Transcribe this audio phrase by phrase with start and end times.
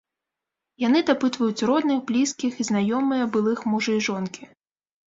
[0.83, 4.43] Яны дапытваюць родных, блізкіх і знаёмыя былых мужа і жонкі.